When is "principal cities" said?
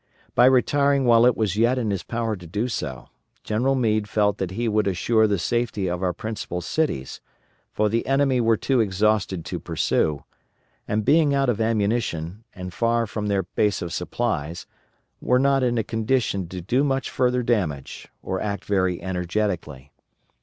6.11-7.21